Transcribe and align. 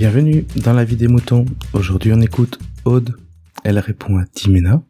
Bienvenue 0.00 0.46
dans 0.56 0.72
la 0.72 0.82
vie 0.82 0.96
des 0.96 1.08
moutons. 1.08 1.44
Aujourd'hui 1.74 2.10
on 2.14 2.22
écoute 2.22 2.58
Aude. 2.86 3.18
Elle 3.64 3.78
répond 3.78 4.16
à 4.16 4.24
Timena 4.24 4.82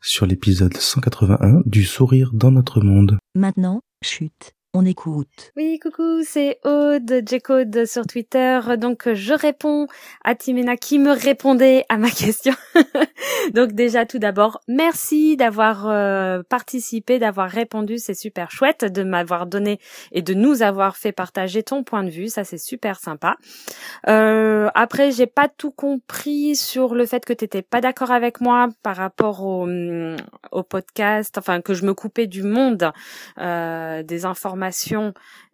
sur 0.00 0.24
l'épisode 0.24 0.76
181 0.76 1.62
du 1.66 1.82
sourire 1.82 2.30
dans 2.32 2.52
notre 2.52 2.80
monde. 2.80 3.18
Maintenant, 3.34 3.80
chute, 4.04 4.54
on 4.72 4.84
écoute. 4.84 5.50
Oui, 5.56 5.80
coucou, 5.80 6.22
c'est 6.22 6.60
Aude, 6.64 7.22
J-Code 7.26 7.86
sur 7.86 8.06
Twitter. 8.06 8.60
Donc, 8.78 9.12
je 9.12 9.34
réponds 9.34 9.88
à 10.22 10.36
Timena 10.36 10.76
qui 10.76 11.00
me 11.00 11.10
répondait 11.10 11.84
à 11.88 11.96
ma 11.96 12.10
question. 12.10 12.54
Donc, 13.54 13.72
déjà, 13.72 14.06
tout 14.06 14.20
d'abord, 14.20 14.60
merci 14.68 15.36
d'avoir 15.36 15.88
euh, 15.88 16.42
participé, 16.48 17.18
d'avoir 17.18 17.50
répondu. 17.50 17.98
C'est 17.98 18.14
super 18.14 18.52
chouette 18.52 18.84
de 18.84 19.02
m'avoir 19.02 19.46
donné 19.46 19.80
et 20.12 20.22
de 20.22 20.34
nous 20.34 20.62
avoir 20.62 20.96
fait 20.96 21.12
partager 21.12 21.64
ton 21.64 21.82
point 21.82 22.04
de 22.04 22.10
vue. 22.10 22.28
Ça, 22.28 22.44
c'est 22.44 22.58
super 22.58 23.00
sympa. 23.00 23.36
Euh, 24.06 24.68
après, 24.74 25.10
j'ai 25.10 25.26
pas 25.26 25.48
tout 25.48 25.72
compris 25.72 26.54
sur 26.54 26.94
le 26.94 27.06
fait 27.06 27.24
que 27.24 27.32
t'étais 27.32 27.62
pas 27.62 27.80
d'accord 27.80 28.12
avec 28.12 28.40
moi 28.40 28.68
par 28.84 28.94
rapport 28.94 29.44
au, 29.44 29.66
podcast, 30.68 31.38
enfin, 31.38 31.60
que 31.60 31.74
je 31.74 31.84
me 31.84 31.94
coupais 31.94 32.28
du 32.28 32.44
monde 32.44 32.92
euh, 33.38 34.04
des 34.04 34.24
informations 34.26 34.59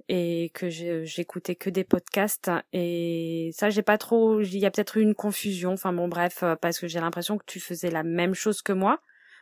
et 0.09 0.51
que 0.55 0.69
j'écoutais 0.69 1.57
que 1.57 1.71
des 1.71 1.85
podcasts. 1.85 2.51
Et 2.73 3.51
ça 3.55 3.71
j'ai 3.71 3.83
pas 3.83 3.99
trop 3.99 4.41
il 4.41 4.59
y 4.59 4.67
a 4.67 4.71
peut-être 4.71 4.97
eu 4.97 5.03
une 5.03 5.15
confusion. 5.15 5.73
Enfin 5.73 5.93
bon 5.93 6.09
bref 6.09 6.43
euh, 6.43 6.57
parce 6.57 6.79
que 6.79 6.87
j'ai 6.87 7.01
l'impression 7.01 7.39
que 7.39 7.45
tu 7.47 7.61
faisais 7.61 7.91
la 7.91 8.03
même 8.03 8.35
chose 8.35 8.63
que 8.63 8.73
moi 8.73 9.01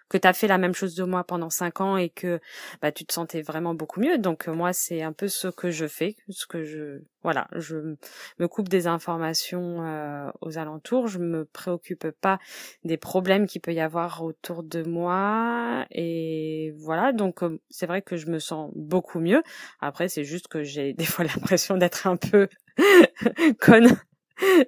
que 0.09 0.18
tu 0.18 0.28
as 0.28 0.32
fait 0.32 0.46
la 0.46 0.59
même 0.59 0.74
chose 0.74 0.95
de 0.95 1.04
moi 1.04 1.24
pendant 1.24 1.50
cinq 1.50 1.80
ans 1.80 1.96
et 1.96 2.10
que 2.10 2.40
bah 2.82 2.92
tu 2.92 3.04
te 3.04 3.12
sentais 3.12 3.42
vraiment 3.42 3.74
beaucoup 3.74 4.00
mieux. 4.00 4.18
Donc 4.18 4.48
euh, 4.48 4.52
moi 4.52 4.73
c'est 4.73 5.02
un 5.02 5.12
peu 5.12 5.28
ce 5.28 5.48
que 5.48 5.70
je 5.70 5.87
fais, 5.87 6.16
ce 6.28 6.46
que 6.46 6.65
je 6.65 7.01
voilà, 7.23 7.48
je 7.52 7.96
me 8.38 8.48
coupe 8.48 8.68
des 8.68 8.87
informations 8.87 9.82
euh, 9.87 10.30
aux 10.43 10.59
alentours, 10.59 11.09
je 11.09 11.18
me 11.18 11.46
préoccupe 11.46 12.10
pas 12.21 12.38
des 12.84 12.99
problèmes 12.99 13.46
qu'il 13.46 13.62
peut 13.62 13.73
y 13.73 13.80
avoir 13.80 14.23
autour 14.23 14.62
de 14.62 14.82
moi 14.82 15.87
et 15.90 16.54
voilà, 16.85 17.13
donc 17.13 17.43
euh, 17.43 17.59
c'est 17.71 17.87
vrai 17.87 18.02
que 18.02 18.16
je 18.16 18.27
me 18.27 18.38
sens 18.38 18.71
beaucoup 18.74 19.21
mieux. 19.21 19.43
Après 19.80 20.09
c'est 20.09 20.24
juste 20.24 20.49
que 20.49 20.63
j'ai 20.63 20.93
des 20.93 21.04
fois 21.04 21.24
l'impression 21.35 21.77
d'être 21.77 22.07
un 22.07 22.16
peu 22.16 22.49
conne 23.60 23.96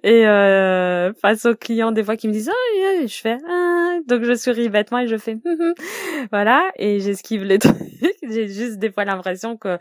et 0.02 0.26
euh, 0.26 1.12
face 1.14 1.44
aux 1.44 1.56
clients 1.56 1.90
des 1.90 2.04
fois 2.04 2.16
qui 2.16 2.28
me 2.28 2.32
disent 2.32 2.50
oh, 2.50 3.06
je 3.06 3.14
fais 3.14 3.36
ah. 3.48 3.98
donc 4.06 4.22
je 4.22 4.34
souris 4.34 4.68
bêtement 4.68 4.98
et 4.98 5.08
je 5.08 5.16
fais 5.16 5.32
hum, 5.32 5.56
hum. 5.60 5.74
voilà 6.30 6.70
et 6.76 7.00
j'esquive 7.00 7.42
les 7.42 7.58
trucs 7.58 7.76
j'ai 8.22 8.46
juste 8.46 8.78
des 8.78 8.92
fois 8.92 9.04
l'impression 9.04 9.56
que 9.56 9.78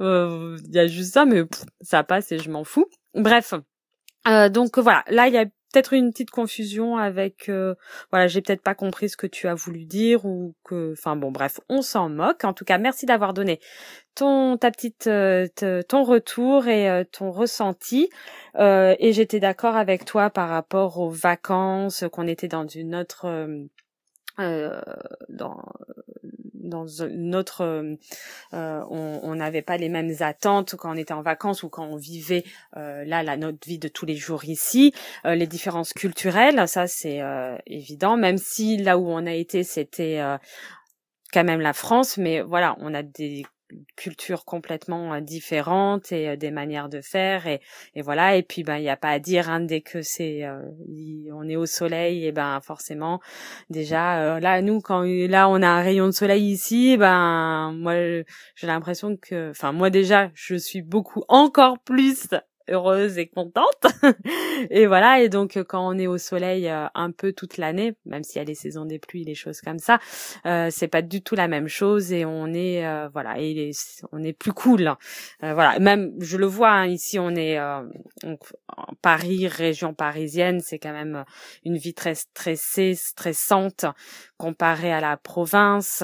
euh, 0.00 0.58
il 0.66 0.74
y 0.74 0.78
a 0.78 0.86
juste 0.86 1.14
ça 1.14 1.24
mais 1.24 1.44
ça 1.80 2.04
passe 2.04 2.30
et 2.32 2.38
je 2.38 2.50
m'en 2.50 2.64
fous 2.64 2.86
bref 3.14 3.54
euh, 4.28 4.50
donc 4.50 4.78
voilà 4.78 5.02
là 5.08 5.28
il 5.28 5.34
y 5.34 5.38
a 5.38 5.46
peut-être 5.72 5.94
une 5.94 6.10
petite 6.10 6.30
confusion 6.30 6.96
avec 6.96 7.48
euh, 7.48 7.74
voilà 8.10 8.26
j'ai 8.26 8.42
peut-être 8.42 8.62
pas 8.62 8.74
compris 8.74 9.08
ce 9.08 9.16
que 9.16 9.26
tu 9.26 9.48
as 9.48 9.54
voulu 9.54 9.84
dire 9.84 10.24
ou 10.26 10.54
que 10.64 10.92
enfin 10.92 11.16
bon 11.16 11.30
bref 11.32 11.60
on 11.68 11.82
s'en 11.82 12.08
moque. 12.08 12.44
En 12.44 12.52
tout 12.52 12.64
cas 12.64 12.78
merci 12.78 13.06
d'avoir 13.06 13.32
donné 13.34 13.58
ton 14.14 14.56
ta 14.58 14.70
petite 14.70 15.06
euh, 15.06 15.48
ton 15.88 16.04
retour 16.04 16.68
et 16.68 16.90
euh, 16.90 17.04
ton 17.10 17.30
ressenti. 17.30 18.10
Et 18.58 19.12
j'étais 19.12 19.40
d'accord 19.40 19.76
avec 19.76 20.04
toi 20.04 20.30
par 20.30 20.48
rapport 20.48 20.98
aux 20.98 21.10
vacances 21.10 22.04
qu'on 22.12 22.26
était 22.26 22.48
dans 22.48 22.66
une 22.66 22.94
autre 22.94 23.26
dans 26.62 26.86
notre 27.10 27.62
euh, 27.62 27.96
euh, 28.54 28.82
on 28.88 29.34
n'avait 29.34 29.62
pas 29.62 29.76
les 29.76 29.88
mêmes 29.88 30.14
attentes 30.20 30.76
quand 30.76 30.92
on 30.92 30.96
était 30.96 31.12
en 31.12 31.22
vacances 31.22 31.62
ou 31.62 31.68
quand 31.68 31.84
on 31.84 31.96
vivait 31.96 32.44
euh, 32.76 33.04
là 33.04 33.22
la 33.22 33.36
notre 33.36 33.66
vie 33.66 33.78
de 33.78 33.88
tous 33.88 34.06
les 34.06 34.16
jours 34.16 34.44
ici. 34.44 34.92
Les 35.24 35.46
différences 35.46 35.92
culturelles 35.92 36.66
ça 36.68 36.86
c'est 36.86 37.20
évident. 37.66 38.16
Même 38.16 38.38
si 38.38 38.76
là 38.76 38.98
où 38.98 39.08
on 39.08 39.26
a 39.26 39.32
été 39.32 39.64
c'était 39.64 40.20
quand 41.32 41.44
même 41.44 41.60
la 41.60 41.72
France 41.72 42.18
mais 42.18 42.40
voilà 42.40 42.76
on 42.78 42.94
a 42.94 43.02
des 43.02 43.44
cultures 43.96 44.44
complètement 44.44 45.14
euh, 45.14 45.20
différentes 45.20 46.12
et 46.12 46.30
euh, 46.30 46.36
des 46.36 46.50
manières 46.50 46.88
de 46.88 47.00
faire 47.00 47.46
et, 47.46 47.60
et 47.94 48.02
voilà. 48.02 48.36
Et 48.36 48.42
puis 48.42 48.62
ben 48.62 48.76
il 48.76 48.84
y 48.84 48.88
a 48.88 48.96
pas 48.96 49.10
à 49.10 49.18
dire 49.18 49.50
hein, 49.50 49.60
dès 49.60 49.80
que 49.80 50.02
c'est 50.02 50.44
euh, 50.44 50.60
on 51.32 51.48
est 51.48 51.56
au 51.56 51.66
soleil 51.66 52.26
et 52.26 52.32
ben 52.32 52.60
forcément 52.62 53.20
déjà 53.70 54.40
là 54.40 54.62
nous 54.62 54.80
quand 54.80 55.02
là 55.02 55.48
on 55.48 55.62
a 55.62 55.68
un 55.68 55.82
rayon 55.82 56.06
de 56.06 56.12
soleil 56.12 56.44
ici 56.44 56.96
ben 56.96 57.72
moi 57.72 57.94
j'ai 57.94 58.66
l'impression 58.66 59.16
que 59.16 59.50
enfin 59.50 59.72
moi 59.72 59.90
déjà 59.90 60.30
je 60.34 60.54
suis 60.54 60.82
beaucoup 60.82 61.24
encore 61.28 61.78
plus 61.80 62.28
heureuse 62.72 63.18
et 63.18 63.28
contente. 63.28 63.86
et 64.70 64.86
voilà, 64.86 65.20
et 65.20 65.28
donc 65.28 65.56
quand 65.68 65.86
on 65.86 65.98
est 65.98 66.06
au 66.06 66.18
soleil 66.18 66.68
euh, 66.68 66.86
un 66.94 67.10
peu 67.12 67.32
toute 67.32 67.56
l'année, 67.56 67.94
même 68.04 68.24
s'il 68.24 68.36
y 68.36 68.40
a 68.40 68.44
les 68.44 68.54
saisons 68.54 68.84
des 68.84 68.98
pluies, 68.98 69.24
les 69.24 69.34
choses 69.34 69.60
comme 69.60 69.78
ça, 69.78 69.98
euh, 70.46 70.68
c'est 70.70 70.88
pas 70.88 71.02
du 71.02 71.22
tout 71.22 71.34
la 71.34 71.48
même 71.48 71.68
chose 71.68 72.12
et 72.12 72.24
on 72.24 72.46
est 72.52 72.86
euh, 72.86 73.08
voilà, 73.12 73.38
et 73.38 73.70
on 74.12 74.22
est 74.22 74.32
plus 74.32 74.52
cool. 74.52 74.94
Euh, 75.42 75.54
voilà, 75.54 75.78
même 75.78 76.12
je 76.20 76.36
le 76.36 76.46
vois 76.46 76.70
hein, 76.70 76.86
ici, 76.86 77.18
on 77.18 77.34
est 77.34 77.60
en 77.60 77.88
Paris, 79.02 79.46
région 79.48 79.94
parisienne, 79.94 80.60
c'est 80.60 80.78
quand 80.78 80.92
même 80.92 81.24
une 81.64 81.76
vie 81.76 81.94
très 81.94 82.14
stressée, 82.14 82.94
stressante 82.94 83.86
comparée 84.36 84.92
à 84.92 85.00
la 85.00 85.16
province, 85.16 86.02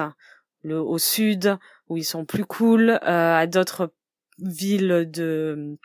le 0.63 0.81
au 0.81 0.99
sud 0.99 1.57
où 1.89 1.97
ils 1.97 2.05
sont 2.05 2.25
plus 2.25 2.45
cool, 2.45 2.99
à 3.03 3.47
d'autres 3.47 3.93
villes 4.39 5.09
de 5.11 5.79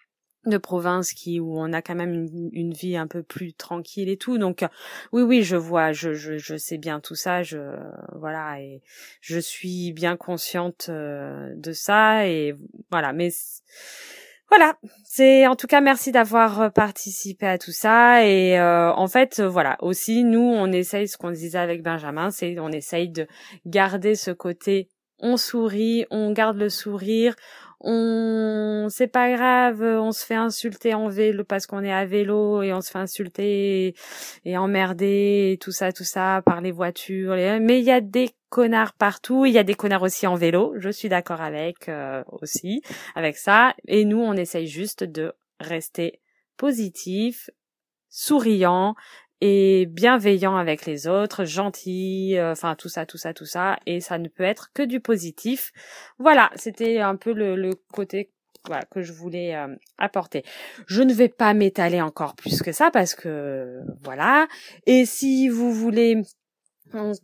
de 0.45 0.57
province 0.57 1.13
qui 1.13 1.39
où 1.39 1.57
on 1.57 1.71
a 1.73 1.81
quand 1.81 1.95
même 1.95 2.27
une, 2.51 2.73
vie 2.73 2.97
un 2.97 3.07
peu 3.07 3.23
plus 3.23 3.53
tranquille 3.53 4.09
et 4.09 4.17
tout. 4.17 4.37
Donc 4.37 4.65
oui 5.11 5.21
oui 5.23 5.43
je 5.43 5.55
vois 5.55 5.91
je, 5.91 6.13
je, 6.13 6.37
je 6.37 6.55
sais 6.57 6.77
bien 6.77 6.99
tout 6.99 7.15
ça. 7.15 7.43
Je 7.43 7.57
voilà 8.13 8.59
et 8.59 8.81
je 9.21 9.39
suis 9.39 9.93
bien 9.93 10.17
consciente 10.17 10.87
euh, 10.89 11.53
de 11.55 11.71
ça. 11.71 12.27
Et 12.27 12.55
voilà 12.91 13.13
mais 13.13 13.29
voilà, 14.49 14.77
c'est 15.03 15.47
en 15.47 15.55
tout 15.55 15.65
cas 15.65 15.81
merci 15.81 16.11
d'avoir 16.11 16.71
participé 16.73 17.47
à 17.47 17.57
tout 17.57 17.71
ça. 17.71 18.25
Et 18.25 18.59
euh, 18.59 18.91
en 18.91 19.07
fait 19.07 19.39
voilà. 19.41 19.77
Aussi 19.81 20.23
nous 20.23 20.41
on 20.41 20.71
essaye 20.71 21.07
ce 21.07 21.17
qu'on 21.17 21.31
disait 21.31 21.59
avec 21.59 21.83
Benjamin 21.83 22.31
c'est 22.31 22.59
on 22.59 22.69
essaye 22.69 23.09
de 23.09 23.27
garder 23.65 24.15
ce 24.15 24.31
côté 24.31 24.89
on 25.23 25.37
sourit, 25.37 26.05
on 26.11 26.31
garde 26.31 26.57
le 26.57 26.69
sourire, 26.69 27.35
on 27.83 28.87
c'est 28.89 29.07
pas 29.07 29.31
grave, 29.31 29.81
on 29.81 30.11
se 30.11 30.25
fait 30.25 30.35
insulter 30.35 30.93
en 30.93 31.09
vélo 31.09 31.43
parce 31.43 31.67
qu'on 31.67 31.83
est 31.83 31.91
à 31.91 32.05
vélo 32.05 32.61
et 32.61 32.73
on 32.73 32.81
se 32.81 32.89
fait 32.89 32.99
insulter 32.99 33.93
et, 34.45 34.57
emmerder 34.57 35.51
et 35.53 35.57
tout 35.57 35.71
ça 35.71 35.91
tout 35.91 36.03
ça 36.03 36.41
par 36.45 36.61
les 36.61 36.71
voitures. 36.71 37.35
Mais 37.61 37.79
il 37.79 37.85
y 37.85 37.91
a 37.91 38.01
des 38.01 38.29
connards 38.49 38.93
partout, 38.93 39.45
il 39.45 39.53
y 39.53 39.57
a 39.57 39.63
des 39.63 39.75
connards 39.75 40.03
aussi 40.03 40.27
en 40.27 40.35
vélo, 40.35 40.73
je 40.77 40.89
suis 40.89 41.09
d'accord 41.09 41.41
avec 41.41 41.89
euh, 41.89 42.23
aussi 42.27 42.81
avec 43.15 43.37
ça. 43.37 43.75
Et 43.87 44.05
nous 44.05 44.19
on 44.19 44.33
essaye 44.33 44.67
juste 44.67 45.03
de 45.03 45.33
rester 45.59 46.21
positif, 46.57 47.49
souriant 48.09 48.95
bienveillant 49.85 50.55
avec 50.55 50.85
les 50.85 51.07
autres, 51.07 51.45
gentil, 51.45 52.37
euh, 52.37 52.51
enfin 52.51 52.75
tout 52.75 52.89
ça, 52.89 53.05
tout 53.05 53.17
ça, 53.17 53.33
tout 53.33 53.45
ça, 53.45 53.77
et 53.85 53.99
ça 53.99 54.17
ne 54.17 54.27
peut 54.27 54.43
être 54.43 54.71
que 54.73 54.83
du 54.83 54.99
positif. 54.99 55.71
Voilà, 56.19 56.51
c'était 56.55 56.99
un 56.99 57.15
peu 57.15 57.33
le, 57.33 57.71
côté 57.91 58.31
que 58.91 59.01
je 59.01 59.11
voulais 59.11 59.55
euh, 59.55 59.75
apporter. 59.97 60.43
Je 60.87 61.01
ne 61.03 61.13
vais 61.13 61.27
pas 61.27 61.53
m'étaler 61.53 62.01
encore 62.01 62.35
plus 62.35 62.61
que 62.61 62.71
ça 62.71 62.91
parce 62.91 63.13
que 63.13 63.81
voilà. 64.03 64.47
Et 64.85 65.05
si 65.05 65.49
vous 65.49 65.73
voulez 65.73 66.21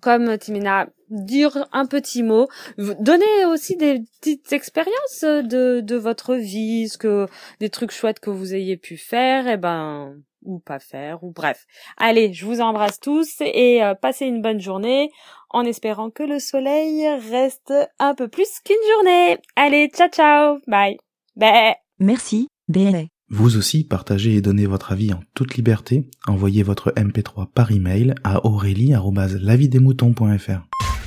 comme 0.01 0.37
Timina, 0.37 0.87
dire 1.09 1.67
un 1.71 1.85
petit 1.85 2.23
mot, 2.23 2.47
donner 2.77 3.45
aussi 3.45 3.75
des 3.77 4.03
petites 4.19 4.51
expériences 4.51 5.21
de, 5.21 5.79
de 5.81 5.95
votre 5.95 6.35
vie, 6.35 6.89
ce 6.89 6.97
que 6.97 7.27
des 7.59 7.69
trucs 7.69 7.91
chouettes 7.91 8.19
que 8.19 8.31
vous 8.31 8.55
ayez 8.55 8.77
pu 8.77 8.97
faire, 8.97 9.47
et 9.47 9.53
eh 9.53 9.57
ben 9.57 10.15
ou 10.43 10.59
pas 10.59 10.79
faire, 10.79 11.23
ou 11.23 11.31
bref. 11.31 11.65
Allez, 11.97 12.33
je 12.33 12.45
vous 12.45 12.61
embrasse 12.61 12.99
tous 12.99 13.41
et 13.41 13.83
euh, 13.83 13.95
passez 13.95 14.25
une 14.25 14.41
bonne 14.41 14.59
journée 14.59 15.11
en 15.49 15.63
espérant 15.63 16.09
que 16.09 16.23
le 16.23 16.39
soleil 16.39 17.07
reste 17.29 17.73
un 17.99 18.15
peu 18.15 18.27
plus 18.27 18.49
qu'une 18.63 18.75
journée. 18.95 19.37
Allez, 19.55 19.89
ciao 19.89 20.09
ciao, 20.09 20.59
bye. 20.67 20.97
Bye. 21.35 21.75
Merci, 21.99 22.47
bye. 22.67 23.09
Vous 23.31 23.57
aussi 23.57 23.83
partagez 23.83 24.33
et 24.35 24.41
donnez 24.41 24.65
votre 24.65 24.91
avis 24.91 25.13
en 25.13 25.19
toute 25.35 25.55
liberté. 25.55 26.09
Envoyez 26.27 26.63
votre 26.63 26.89
MP3 26.91 27.45
par 27.53 27.71
email 27.71 28.15
à 28.23 28.43
aurélie.lavidesmoutons.fr. 28.45 30.98